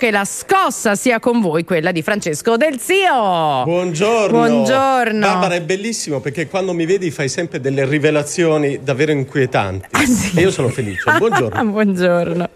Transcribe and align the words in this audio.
che 0.00 0.10
la 0.10 0.24
scossa 0.24 0.94
sia 0.94 1.20
con 1.20 1.42
voi, 1.42 1.62
quella 1.62 1.92
di 1.92 2.00
Francesco 2.00 2.56
Del 2.56 2.80
Zio. 2.80 3.64
Buongiorno. 3.64 4.28
Buongiorno. 4.30 5.20
Barbara, 5.20 5.56
è 5.56 5.60
bellissimo 5.60 6.20
perché 6.20 6.48
quando 6.48 6.72
mi 6.72 6.86
vedi 6.86 7.10
fai 7.10 7.28
sempre 7.28 7.60
delle 7.60 7.84
rivelazioni 7.84 8.80
davvero 8.82 9.12
inquietanti. 9.12 9.88
Ah, 9.90 10.06
sì? 10.06 10.38
E 10.38 10.40
io 10.40 10.50
sono 10.50 10.68
felice. 10.70 11.02
Buongiorno. 11.18 11.64
Buongiorno. 11.66 12.48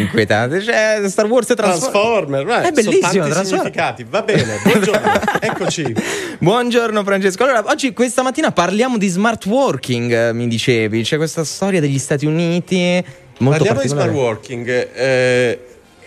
Inquietante. 0.00 0.58
C'è 0.58 1.08
Star 1.08 1.26
Wars 1.26 1.50
e 1.50 1.54
Transform- 1.54 1.92
Transformer, 1.92 2.48
eh, 2.48 2.68
È 2.68 2.72
bellissimo, 2.72 3.10
sono 3.10 3.28
tanti 3.28 3.46
significati. 3.46 4.04
Va 4.10 4.22
bene, 4.22 4.58
buongiorno. 4.64 5.12
Eccoci. 5.40 5.94
Buongiorno 6.40 7.04
Francesco. 7.04 7.44
Allora, 7.44 7.62
oggi 7.66 7.92
questa 7.92 8.22
mattina 8.22 8.50
parliamo 8.50 8.98
di 8.98 9.06
smart 9.06 9.46
working, 9.46 10.12
eh, 10.12 10.32
mi 10.32 10.48
dicevi. 10.48 11.02
C'è 11.04 11.16
questa 11.16 11.44
storia 11.44 11.78
degli 11.78 11.98
Stati 11.98 12.26
Uniti 12.26 13.00
molto 13.38 13.62
Parliamo 13.62 13.82
di 13.82 13.88
smart 13.88 14.10
working. 14.10 14.88
eh, 14.94 15.60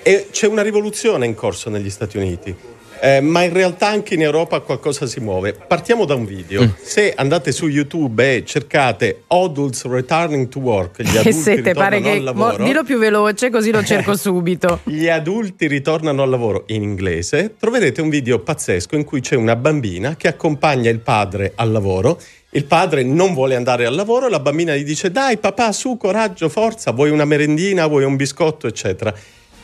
e 0.04 0.27
c'è 0.31 0.47
una 0.47 0.61
rivoluzione 0.61 1.25
in 1.25 1.36
corso 1.36 1.70
negli 1.70 1.89
Stati 1.89 2.17
Uniti. 2.17 2.55
eh, 3.03 3.20
ma 3.20 3.41
in 3.41 3.52
realtà 3.52 3.88
anche 3.88 4.13
in 4.13 4.21
Europa 4.21 4.59
qualcosa 4.59 5.07
si 5.07 5.20
muove. 5.20 5.53
Partiamo 5.53 6.05
da 6.05 6.13
un 6.13 6.23
video. 6.26 6.63
Mm. 6.63 6.70
Se 6.84 7.13
andate 7.16 7.52
su 7.52 7.67
YouTube 7.67 8.35
e 8.35 8.45
cercate 8.45 9.23
Adults 9.27 9.85
Returning 9.85 10.48
to 10.49 10.59
Work, 10.59 11.02
gli 11.02 11.09
adulti 11.17 11.34
sette, 11.34 11.73
pare 11.73 11.98
ritornano 11.98 12.02
che. 12.03 12.09
al 12.12 12.23
lavoro. 12.23 12.57
mo- 12.59 12.63
dillo 12.63 12.84
più 12.84 12.99
veloce 12.99 13.49
così 13.49 13.71
lo 13.71 13.81
cerco 13.84 14.16
subito. 14.16 14.81
Gli 14.84 15.07
adulti 15.07 15.66
ritornano 15.67 16.21
al 16.21 16.29
lavoro 16.29 16.65
in 16.68 16.84
inglese, 16.84 17.55
troverete 17.59 18.02
un 18.02 18.09
video 18.09 18.38
pazzesco 18.38 18.95
in 18.95 19.04
cui 19.04 19.20
c'è 19.21 19.35
una 19.35 19.55
bambina 19.55 20.15
che 20.15 20.27
accompagna 20.27 20.91
il 20.91 20.99
padre 20.99 21.54
al 21.55 21.71
lavoro. 21.71 22.20
Il 22.52 22.65
padre 22.65 23.02
non 23.02 23.34
vuole 23.34 23.55
andare 23.55 23.85
al 23.88 23.95
lavoro, 23.95 24.27
la 24.27 24.40
bambina 24.41 24.76
gli 24.76 24.84
dice 24.84 25.09
dai 25.09 25.38
papà 25.38 25.71
su, 25.71 25.98
coraggio, 25.98 26.49
forza, 26.49 26.91
vuoi 26.91 27.09
una 27.09 27.26
merendina, 27.26 27.88
vuoi 27.88 28.04
un 28.04 28.15
biscotto, 28.18 28.68
eccetera. 28.68 29.12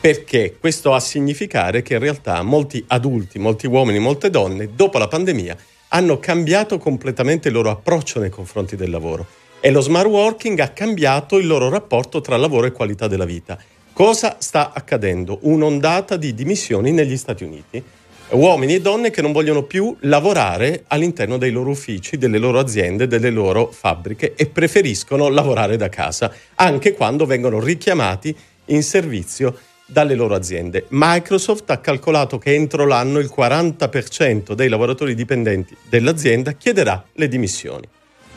Perché 0.00 0.56
questo 0.60 0.92
ha 0.92 0.96
a 0.96 1.00
significare 1.00 1.82
che 1.82 1.94
in 1.94 1.98
realtà 1.98 2.40
molti 2.42 2.84
adulti, 2.86 3.40
molti 3.40 3.66
uomini, 3.66 3.98
molte 3.98 4.30
donne, 4.30 4.70
dopo 4.76 4.96
la 4.96 5.08
pandemia, 5.08 5.56
hanno 5.88 6.20
cambiato 6.20 6.78
completamente 6.78 7.48
il 7.48 7.54
loro 7.54 7.70
approccio 7.70 8.20
nei 8.20 8.30
confronti 8.30 8.76
del 8.76 8.90
lavoro. 8.90 9.26
E 9.58 9.72
lo 9.72 9.80
smart 9.80 10.06
working 10.06 10.60
ha 10.60 10.68
cambiato 10.68 11.36
il 11.36 11.48
loro 11.48 11.68
rapporto 11.68 12.20
tra 12.20 12.36
lavoro 12.36 12.66
e 12.68 12.72
qualità 12.72 13.08
della 13.08 13.24
vita. 13.24 13.58
Cosa 13.92 14.36
sta 14.38 14.72
accadendo? 14.72 15.40
Un'ondata 15.42 16.16
di 16.16 16.32
dimissioni 16.32 16.92
negli 16.92 17.16
Stati 17.16 17.42
Uniti. 17.42 17.82
Uomini 18.30 18.74
e 18.74 18.80
donne 18.80 19.10
che 19.10 19.22
non 19.22 19.32
vogliono 19.32 19.64
più 19.64 19.96
lavorare 20.02 20.84
all'interno 20.86 21.38
dei 21.38 21.50
loro 21.50 21.70
uffici, 21.70 22.18
delle 22.18 22.38
loro 22.38 22.60
aziende, 22.60 23.08
delle 23.08 23.30
loro 23.30 23.68
fabbriche 23.72 24.34
e 24.36 24.46
preferiscono 24.46 25.28
lavorare 25.28 25.76
da 25.76 25.88
casa, 25.88 26.32
anche 26.54 26.92
quando 26.92 27.26
vengono 27.26 27.58
richiamati 27.58 28.36
in 28.66 28.82
servizio 28.82 29.58
dalle 29.90 30.14
loro 30.14 30.34
aziende. 30.34 30.84
Microsoft 30.88 31.70
ha 31.70 31.78
calcolato 31.78 32.36
che 32.36 32.54
entro 32.54 32.86
l'anno 32.86 33.18
il 33.18 33.32
40% 33.34 34.52
dei 34.52 34.68
lavoratori 34.68 35.14
dipendenti 35.14 35.74
dell'azienda 35.88 36.52
chiederà 36.52 37.02
le 37.14 37.28
dimissioni. 37.28 37.88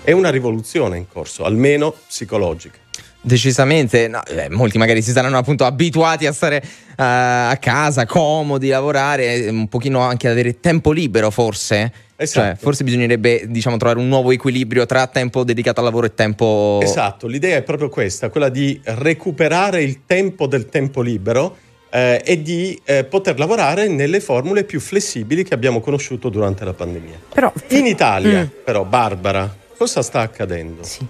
È 0.01 0.13
una 0.13 0.29
rivoluzione 0.29 0.97
in 0.97 1.07
corso, 1.07 1.43
almeno 1.43 1.91
psicologica. 2.07 2.79
Decisamente, 3.23 4.07
no, 4.07 4.23
eh, 4.25 4.49
molti 4.49 4.79
magari 4.79 5.01
si 5.03 5.11
saranno 5.11 5.37
appunto 5.37 5.63
abituati 5.63 6.25
a 6.25 6.33
stare 6.33 6.57
eh, 6.57 6.65
a 6.95 7.55
casa, 7.59 8.07
comodi, 8.07 8.69
lavorare, 8.69 9.47
un 9.49 9.67
pochino 9.67 9.99
anche 9.99 10.25
ad 10.27 10.33
avere 10.33 10.59
tempo 10.59 10.91
libero 10.91 11.29
forse. 11.29 11.91
Esatto. 12.15 12.47
Cioè, 12.47 12.55
forse 12.55 12.83
bisognerebbe 12.83 13.45
diciamo 13.47 13.77
trovare 13.77 13.99
un 13.99 14.07
nuovo 14.07 14.31
equilibrio 14.31 14.85
tra 14.85 15.07
tempo 15.07 15.43
dedicato 15.43 15.79
al 15.79 15.85
lavoro 15.85 16.05
e 16.05 16.13
tempo 16.13 16.79
Esatto, 16.81 17.25
l'idea 17.27 17.57
è 17.57 17.63
proprio 17.63 17.89
questa, 17.89 18.29
quella 18.29 18.49
di 18.49 18.79
recuperare 18.83 19.81
il 19.81 20.01
tempo 20.05 20.45
del 20.45 20.67
tempo 20.67 21.01
libero 21.01 21.57
eh, 21.89 22.21
e 22.23 22.41
di 22.41 22.79
eh, 22.85 23.03
poter 23.05 23.37
lavorare 23.39 23.87
nelle 23.87 24.19
formule 24.19 24.63
più 24.63 24.79
flessibili 24.79 25.43
che 25.43 25.53
abbiamo 25.53 25.79
conosciuto 25.79 26.29
durante 26.29 26.63
la 26.63 26.73
pandemia. 26.73 27.19
Però. 27.33 27.51
In 27.69 27.85
Italia, 27.85 28.41
Mm. 28.43 28.63
però, 28.63 28.83
Barbara, 28.83 29.53
cosa 29.77 30.01
sta 30.01 30.21
accadendo? 30.21 30.83
Sì. 30.83 31.05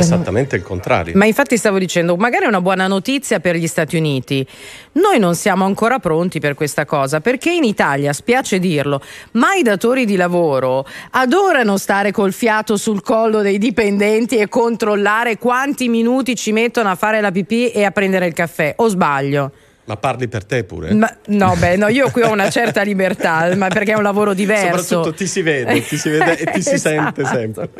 Esattamente 0.00 0.56
il 0.56 0.62
contrario. 0.62 1.14
Ma 1.16 1.24
infatti 1.24 1.56
stavo 1.56 1.78
dicendo, 1.78 2.16
magari 2.16 2.44
è 2.44 2.48
una 2.48 2.60
buona 2.60 2.86
notizia 2.86 3.40
per 3.40 3.56
gli 3.56 3.66
Stati 3.66 3.96
Uniti. 3.96 4.46
Noi 4.92 5.18
non 5.18 5.34
siamo 5.34 5.64
ancora 5.64 5.98
pronti 5.98 6.40
per 6.40 6.54
questa 6.54 6.84
cosa, 6.84 7.20
perché 7.20 7.50
in 7.50 7.64
Italia, 7.64 8.12
spiace 8.12 8.58
dirlo, 8.58 9.00
ma 9.32 9.54
i 9.54 9.62
datori 9.62 10.04
di 10.04 10.16
lavoro 10.16 10.86
adorano 11.10 11.76
stare 11.76 12.12
col 12.12 12.32
fiato 12.32 12.76
sul 12.76 13.02
collo 13.02 13.42
dei 13.42 13.58
dipendenti 13.58 14.36
e 14.36 14.48
controllare 14.48 15.38
quanti 15.38 15.88
minuti 15.88 16.36
ci 16.36 16.52
mettono 16.52 16.90
a 16.90 16.94
fare 16.94 17.20
la 17.20 17.30
pipì 17.30 17.70
e 17.70 17.84
a 17.84 17.90
prendere 17.90 18.26
il 18.26 18.32
caffè. 18.32 18.74
O 18.76 18.88
sbaglio? 18.88 19.52
Ma 19.86 19.96
parli 19.96 20.26
per 20.26 20.44
te 20.44 20.64
pure? 20.64 20.92
Ma- 20.94 21.16
no, 21.26 21.54
beh, 21.56 21.76
no, 21.76 21.88
io 21.88 22.10
qui 22.10 22.22
ho 22.22 22.30
una 22.30 22.50
certa 22.50 22.82
libertà, 22.82 23.54
ma 23.56 23.68
perché 23.68 23.92
è 23.92 23.96
un 23.96 24.02
lavoro 24.02 24.34
diverso. 24.34 24.82
Soprattutto 24.82 25.14
ti 25.14 25.26
si 25.26 25.42
vede, 25.42 25.80
ti 25.84 25.96
si 25.96 26.08
vede 26.08 26.38
e 26.38 26.44
ti 26.52 26.62
si 26.62 26.74
Esatto. 26.74 27.22
sente 27.22 27.24
sempre. 27.24 27.70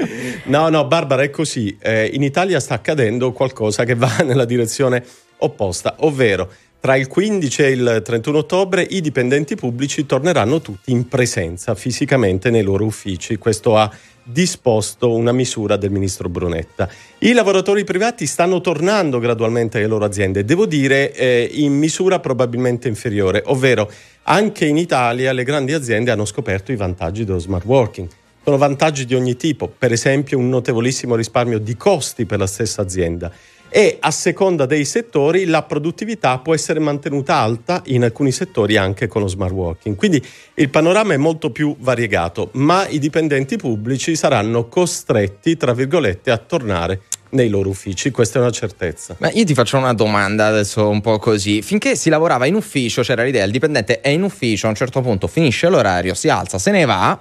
No, 0.44 0.68
no, 0.68 0.86
Barbara, 0.86 1.22
è 1.22 1.30
così. 1.30 1.76
Eh, 1.80 2.10
in 2.12 2.22
Italia 2.22 2.60
sta 2.60 2.74
accadendo 2.74 3.32
qualcosa 3.32 3.84
che 3.84 3.94
va 3.94 4.18
nella 4.24 4.44
direzione 4.44 5.02
opposta, 5.38 5.96
ovvero 5.98 6.50
tra 6.80 6.96
il 6.96 7.08
15 7.08 7.62
e 7.62 7.70
il 7.70 8.02
31 8.04 8.38
ottobre 8.38 8.82
i 8.82 9.00
dipendenti 9.00 9.56
pubblici 9.56 10.06
torneranno 10.06 10.60
tutti 10.60 10.92
in 10.92 11.08
presenza 11.08 11.74
fisicamente 11.74 12.50
nei 12.50 12.62
loro 12.62 12.84
uffici. 12.84 13.36
Questo 13.36 13.76
ha 13.76 13.90
disposto 14.28 15.14
una 15.14 15.30
misura 15.30 15.76
del 15.76 15.90
ministro 15.90 16.28
Brunetta. 16.28 16.88
I 17.18 17.32
lavoratori 17.32 17.84
privati 17.84 18.26
stanno 18.26 18.60
tornando 18.60 19.20
gradualmente 19.20 19.78
alle 19.78 19.86
loro 19.86 20.04
aziende, 20.04 20.44
devo 20.44 20.66
dire 20.66 21.12
eh, 21.12 21.48
in 21.52 21.72
misura 21.74 22.18
probabilmente 22.18 22.88
inferiore, 22.88 23.42
ovvero 23.46 23.90
anche 24.24 24.66
in 24.66 24.76
Italia 24.76 25.32
le 25.32 25.44
grandi 25.44 25.72
aziende 25.72 26.10
hanno 26.10 26.24
scoperto 26.24 26.72
i 26.72 26.76
vantaggi 26.76 27.24
dello 27.24 27.38
smart 27.38 27.64
working. 27.64 28.08
Sono 28.42 28.58
vantaggi 28.58 29.06
di 29.06 29.14
ogni 29.14 29.36
tipo, 29.36 29.68
per 29.68 29.92
esempio 29.92 30.38
un 30.38 30.48
notevolissimo 30.48 31.16
risparmio 31.16 31.58
di 31.58 31.76
costi 31.76 32.26
per 32.26 32.38
la 32.38 32.46
stessa 32.46 32.82
azienda 32.82 33.30
e 33.76 33.98
a 34.00 34.10
seconda 34.10 34.64
dei 34.64 34.86
settori 34.86 35.44
la 35.44 35.62
produttività 35.62 36.38
può 36.38 36.54
essere 36.54 36.80
mantenuta 36.80 37.34
alta 37.34 37.82
in 37.88 38.04
alcuni 38.04 38.32
settori 38.32 38.78
anche 38.78 39.06
con 39.06 39.20
lo 39.20 39.28
smart 39.28 39.52
working. 39.52 39.96
Quindi 39.96 40.24
il 40.54 40.70
panorama 40.70 41.12
è 41.12 41.18
molto 41.18 41.50
più 41.50 41.76
variegato, 41.78 42.48
ma 42.52 42.88
i 42.88 42.98
dipendenti 42.98 43.58
pubblici 43.58 44.16
saranno 44.16 44.66
costretti, 44.68 45.58
tra 45.58 45.74
virgolette, 45.74 46.30
a 46.30 46.38
tornare 46.38 47.02
nei 47.32 47.50
loro 47.50 47.68
uffici, 47.68 48.10
questa 48.10 48.38
è 48.38 48.40
una 48.40 48.50
certezza. 48.50 49.14
Ma 49.18 49.30
io 49.30 49.44
ti 49.44 49.52
faccio 49.52 49.76
una 49.76 49.92
domanda 49.92 50.46
adesso 50.46 50.88
un 50.88 51.02
po' 51.02 51.18
così. 51.18 51.60
Finché 51.60 51.96
si 51.96 52.08
lavorava 52.08 52.46
in 52.46 52.54
ufficio 52.54 53.02
c'era 53.02 53.24
l'idea, 53.24 53.44
il 53.44 53.50
dipendente 53.50 54.00
è 54.00 54.08
in 54.08 54.22
ufficio, 54.22 54.64
a 54.64 54.70
un 54.70 54.74
certo 54.74 55.02
punto 55.02 55.26
finisce 55.26 55.68
l'orario, 55.68 56.14
si 56.14 56.30
alza, 56.30 56.58
se 56.58 56.70
ne 56.70 56.86
va, 56.86 57.20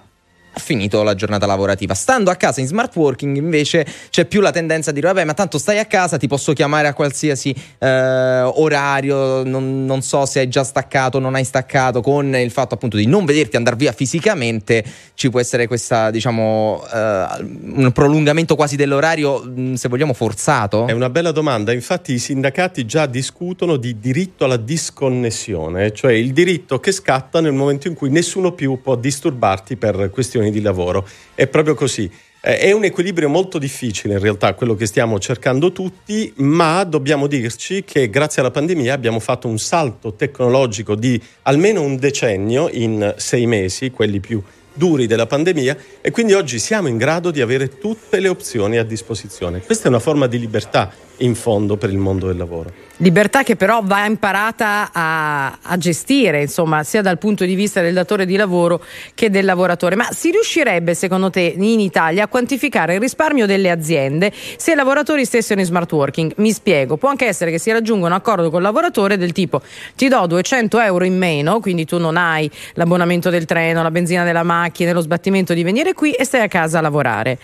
finito 0.57 1.03
la 1.03 1.16
giornata 1.16 1.45
lavorativa. 1.45 1.93
Stando 1.93 2.31
a 2.31 2.35
casa 2.35 2.61
in 2.61 2.67
smart 2.67 2.95
working 2.95 3.35
invece 3.38 3.85
c'è 4.09 4.25
più 4.25 4.41
la 4.41 4.51
tendenza 4.51 4.89
a 4.89 4.93
dire 4.93 5.07
vabbè 5.07 5.23
ma 5.23 5.33
tanto 5.33 5.57
stai 5.57 5.79
a 5.79 5.85
casa, 5.85 6.17
ti 6.17 6.27
posso 6.27 6.53
chiamare 6.53 6.88
a 6.88 6.93
qualsiasi 6.93 7.55
eh, 7.79 8.41
orario, 8.41 9.43
non, 9.43 9.85
non 9.85 10.01
so 10.01 10.25
se 10.25 10.39
hai 10.39 10.47
già 10.47 10.63
staccato, 10.63 11.19
non 11.19 11.35
hai 11.35 11.43
staccato, 11.43 12.01
con 12.01 12.35
il 12.35 12.51
fatto 12.51 12.75
appunto 12.75 12.97
di 12.97 13.05
non 13.05 13.25
vederti 13.25 13.55
andare 13.55 13.75
via 13.75 13.91
fisicamente 13.91 14.83
ci 15.13 15.29
può 15.29 15.39
essere 15.39 15.67
questa 15.67 16.11
diciamo 16.11 16.83
eh, 16.91 17.25
un 17.39 17.91
prolungamento 17.93 18.55
quasi 18.55 18.75
dell'orario 18.75 19.43
mh, 19.43 19.73
se 19.73 19.89
vogliamo 19.89 20.13
forzato. 20.13 20.87
È 20.87 20.91
una 20.91 21.09
bella 21.09 21.31
domanda, 21.31 21.72
infatti 21.72 22.13
i 22.13 22.19
sindacati 22.19 22.85
già 22.85 23.05
discutono 23.05 23.77
di 23.77 23.99
diritto 23.99 24.45
alla 24.45 24.57
disconnessione, 24.57 25.93
cioè 25.93 26.13
il 26.13 26.33
diritto 26.33 26.79
che 26.79 26.91
scatta 26.91 27.41
nel 27.41 27.53
momento 27.53 27.87
in 27.87 27.93
cui 27.93 28.09
nessuno 28.09 28.53
più 28.53 28.81
può 28.81 28.95
disturbarti 28.95 29.75
per 29.75 30.09
questioni 30.11 30.44
di 30.51 30.61
lavoro. 30.61 31.07
È 31.33 31.47
proprio 31.47 31.75
così. 31.75 32.09
Eh, 32.41 32.57
È 32.57 32.72
un 32.72 32.83
equilibrio 32.83 33.28
molto 33.28 33.57
difficile 33.57 34.13
in 34.13 34.19
realtà 34.19 34.53
quello 34.53 34.75
che 34.75 34.85
stiamo 34.85 35.19
cercando 35.19 35.72
tutti, 35.72 36.31
ma 36.38 36.83
dobbiamo 36.83 37.28
dirci 37.28 37.83
che 37.83 38.09
grazie 38.09 38.41
alla 38.41 38.51
pandemia 38.51 38.94
abbiamo 38.94 39.19
fatto 39.19 39.47
un 39.47 39.57
salto 39.57 40.13
tecnologico 40.13 40.95
di 40.95 41.22
almeno 41.44 41.81
un 41.81 41.97
decennio 41.97 42.70
in 42.72 43.14
sei 43.17 43.46
mesi, 43.47 43.90
quelli 43.90 44.20
più 44.20 44.41
duri 44.78 45.08
della 45.08 45.25
pandemia, 45.25 45.78
e 46.02 46.11
quindi 46.11 46.34
oggi 46.34 46.59
siamo 46.59 46.87
in 46.90 46.97
grado 46.97 47.31
di 47.31 47.41
avere 47.41 47.78
tutte 47.78 48.20
le 48.20 48.28
opzioni 48.28 48.78
a 48.78 48.84
disposizione. 48.84 49.61
Questa 49.61 49.85
è 49.85 49.87
una 49.87 49.99
forma 49.99 50.28
di 50.28 50.37
libertà 50.37 50.91
in 51.17 51.35
fondo 51.35 51.78
per 51.78 51.90
il 51.90 51.97
mondo 51.97 52.28
del 52.28 52.38
lavoro. 52.38 52.72
Libertà 53.00 53.44
che 53.44 53.58
però 53.58 53.82
va 53.84 54.06
imparata 54.06 54.90
a, 54.94 55.58
a 55.62 55.78
gestire, 55.78 56.41
insomma, 56.41 56.84
sia 56.84 57.02
dal 57.02 57.17
punto 57.17 57.44
di 57.44 57.53
vista 57.53 57.82
del 57.82 57.94
datore 57.94 58.26
di 58.26 58.38
lavoro 58.38 58.82
che 59.14 59.29
del 59.29 59.44
lavoratore. 59.44 59.97
Ma 59.97 60.08
si 60.12 60.32
riuscirebbe, 60.32 60.94
secondo 60.94 61.29
te, 61.29 61.56
in 61.58 61.79
Italia 61.82 62.23
a 62.23 62.28
quantificare 62.28 62.94
il 62.94 63.02
risparmio 63.02 63.46
delle 63.46 63.70
aziende 63.70 64.32
se 64.34 64.72
i 64.72 64.76
lavoratori 64.76 65.26
stessero 65.26 65.59
in 65.59 65.66
smart 65.66 65.91
working? 65.91 66.34
Mi 66.38 66.53
spiego, 66.53 66.96
può 66.96 67.09
anche 67.09 67.26
essere 67.26 67.52
che 67.52 67.59
si 67.59 67.70
raggiunga 67.70 68.06
un 68.06 68.14
accordo 68.14 68.50
col 68.50 68.61
lavoratore 68.61 69.18
del 69.18 69.34
tipo 69.34 69.61
ti 69.96 70.08
do 70.08 70.26
200 70.26 70.79
euro 70.79 71.03
in 71.03 71.18
meno, 71.18 71.59
quindi 71.59 71.85
tu 71.85 71.97
non 71.97 72.18
hai 72.18 72.50
l'abbonamento 72.73 73.29
del 73.29 73.46
treno, 73.46 73.84
la 73.84 73.91
benzina 73.91 74.23
della 74.23 74.44
macchina, 74.44 74.94
lo 74.94 75.02
sbattimento 75.02 75.53
di 75.53 75.64
venire 75.64 75.94
qui 75.94 76.11
e 76.11 76.23
stai 76.23 76.41
a 76.41 76.47
casa 76.47 76.79
a 76.79 76.82
lavorare. 76.82 77.38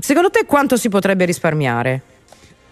Secondo 0.00 0.30
te 0.30 0.44
quanto 0.46 0.76
si 0.76 0.88
potrebbe 0.88 1.24
risparmiare? 1.24 2.02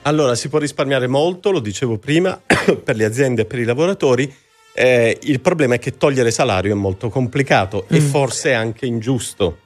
Allora, 0.07 0.35
si 0.35 0.49
può 0.49 0.59
risparmiare 0.59 1.07
molto, 1.07 1.51
lo 1.51 1.61
dicevo 1.61 1.99
prima, 1.99 2.41
per 2.83 2.97
le 2.97 3.05
aziende 3.05 3.43
e 3.43 3.45
per 3.45 3.59
i 3.59 3.65
lavoratori, 3.65 4.33
Eh, 4.77 5.19
il 5.23 5.39
problema 5.39 5.77
è 5.77 5.79
che 5.79 5.97
togliere 5.97 6.33
salario 6.33 6.73
è 6.73 6.75
molto 6.75 7.09
complicato 7.09 7.85
mm. 7.85 7.95
e 7.95 8.01
forse 8.01 8.55
anche 8.55 8.87
ingiusto. 8.87 9.59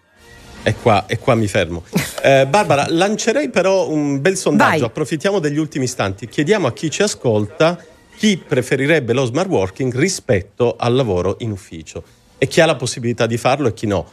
E 0.63 0.75
qua, 0.75 1.07
e 1.07 1.19
qua 1.19 1.35
mi 1.35 1.47
fermo. 1.47 1.83
Eh, 2.23 2.47
Barbara, 2.47 2.85
lancerei 2.91 3.49
però 3.49 3.89
un 3.89 4.21
bel 4.21 4.37
sondaggio, 4.37 4.81
Vai. 4.81 4.89
approfittiamo 4.89 5.39
degli 5.39 5.57
ultimi 5.57 5.85
istanti, 5.85 6.29
chiediamo 6.29 6.67
a 6.67 6.73
chi 6.75 6.91
ci 6.91 7.03
ascolta 7.03 7.83
chi 8.17 8.37
preferirebbe 8.37 9.15
lo 9.15 9.25
smart 9.25 9.49
working 9.49 9.95
rispetto 9.97 10.77
al 10.77 10.95
lavoro 10.95 11.37
in 11.39 11.53
ufficio 11.53 12.03
e 12.37 12.47
chi 12.47 12.61
ha 12.61 12.67
la 12.67 12.77
possibilità 12.77 13.27
di 13.27 13.39
farlo 13.39 13.69
e 13.69 13.73
chi 13.73 13.87
no. 13.87 14.05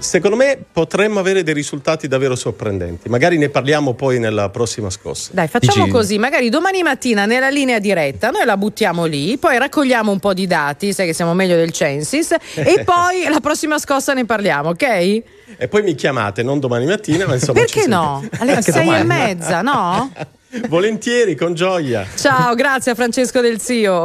Secondo 0.00 0.36
me 0.36 0.58
potremmo 0.72 1.20
avere 1.20 1.42
dei 1.42 1.52
risultati 1.52 2.08
davvero 2.08 2.34
sorprendenti. 2.34 3.08
Magari 3.08 3.36
ne 3.36 3.50
parliamo 3.50 3.92
poi 3.94 4.18
nella 4.18 4.48
prossima 4.48 4.88
scossa. 4.88 5.30
Dai, 5.32 5.46
facciamo 5.46 5.84
Dici... 5.84 5.96
così. 5.96 6.18
Magari 6.18 6.48
domani 6.48 6.82
mattina 6.82 7.26
nella 7.26 7.50
linea 7.50 7.78
diretta 7.78 8.30
noi 8.30 8.44
la 8.44 8.56
buttiamo 8.56 9.04
lì, 9.04 9.36
poi 9.36 9.58
raccogliamo 9.58 10.10
un 10.10 10.18
po' 10.18 10.32
di 10.32 10.46
dati, 10.46 10.92
sai 10.92 11.06
che 11.06 11.12
siamo 11.12 11.34
meglio 11.34 11.56
del 11.56 11.70
Censis, 11.70 12.34
e 12.54 12.82
poi 12.84 13.28
la 13.28 13.40
prossima 13.40 13.78
scossa 13.78 14.14
ne 14.14 14.24
parliamo, 14.24 14.70
ok? 14.70 14.82
E 14.82 15.68
poi 15.68 15.82
mi 15.82 15.94
chiamate, 15.94 16.42
non 16.42 16.58
domani 16.58 16.86
mattina, 16.86 17.26
ma 17.26 17.34
insomma. 17.34 17.60
Perché 17.60 17.86
no? 17.86 18.26
Alle 18.38 18.62
sei 18.62 18.84
domani. 18.84 19.00
e 19.00 19.04
mezza, 19.04 19.62
no? 19.62 20.12
Volentieri, 20.68 21.36
con 21.36 21.54
gioia. 21.54 22.06
Ciao, 22.16 22.54
grazie 22.54 22.92
a 22.92 22.94
Francesco 22.94 23.40
Del 23.40 23.60
Zio. 23.60 24.04